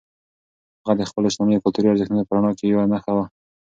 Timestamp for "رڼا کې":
2.35-2.65